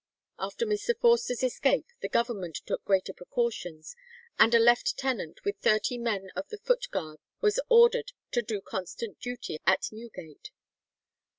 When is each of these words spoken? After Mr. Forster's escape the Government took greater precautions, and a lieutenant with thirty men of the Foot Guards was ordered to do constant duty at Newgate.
After 0.39 0.65
Mr. 0.65 0.99
Forster's 0.99 1.43
escape 1.43 1.85
the 2.01 2.09
Government 2.09 2.55
took 2.65 2.83
greater 2.83 3.13
precautions, 3.13 3.95
and 4.39 4.51
a 4.55 4.59
lieutenant 4.59 5.45
with 5.45 5.59
thirty 5.59 5.99
men 5.99 6.31
of 6.35 6.47
the 6.49 6.57
Foot 6.57 6.87
Guards 6.89 7.21
was 7.39 7.59
ordered 7.69 8.11
to 8.31 8.41
do 8.41 8.61
constant 8.61 9.19
duty 9.19 9.59
at 9.67 9.89
Newgate. 9.91 10.49